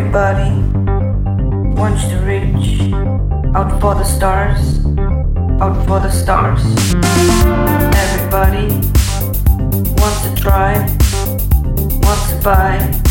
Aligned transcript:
Everybody 0.00 0.50
wants 1.78 2.08
to 2.08 2.16
reach 2.20 2.90
out 3.54 3.78
for 3.82 3.94
the 3.94 4.02
stars, 4.02 4.78
out 5.60 5.76
for 5.86 6.00
the 6.00 6.10
stars. 6.10 6.64
Everybody 8.08 8.68
wants 10.00 10.22
to 10.26 10.34
try, 10.34 10.72
wants 12.00 12.30
to 12.30 12.40
buy, 12.42 13.09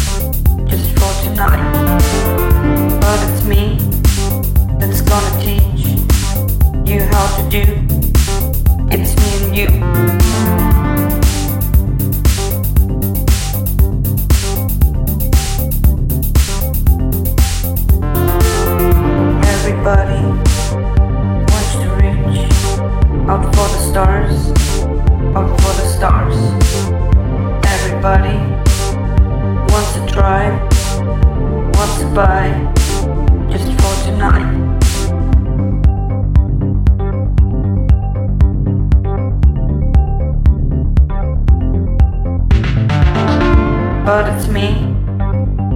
stars, 24.00 24.52
out 25.36 25.50
for 25.60 25.74
the 25.76 25.88
stars. 25.98 26.38
Everybody 27.66 28.38
wants 29.74 29.92
to 29.96 30.02
try, 30.08 30.50
wants 31.76 32.00
to 32.00 32.08
buy, 32.16 32.48
just 33.52 33.70
for 33.78 33.94
tonight. 34.06 34.52
But 44.06 44.34
it's 44.34 44.48
me 44.48 44.96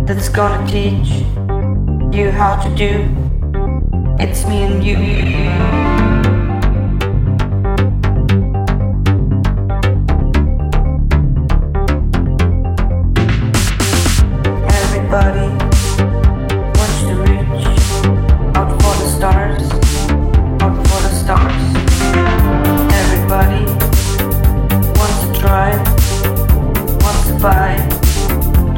that's 0.06 0.30
gonna 0.30 0.66
teach 0.66 1.26
you 2.16 2.32
how 2.32 2.56
to 2.64 2.70
do. 2.74 3.06
It's 4.18 4.46
me 4.48 4.64
and 4.64 4.82
you. 4.82 6.13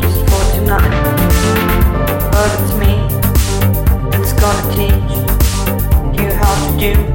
Just 0.01 0.19
for 0.27 0.55
tonight. 0.55 0.89
But 2.31 2.49
it's 2.61 2.73
me 2.79 2.95
gonna 4.41 4.73
teach 4.73 6.19
you 6.19 6.31
how 6.33 6.71
to 6.71 6.79
do. 6.79 7.14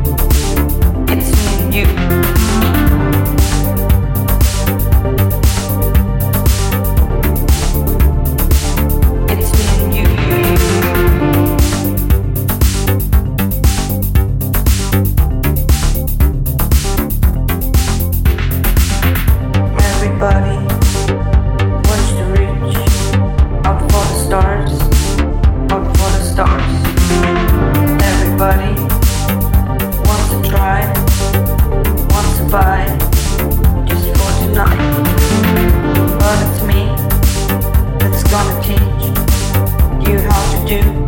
you. 40.71 41.00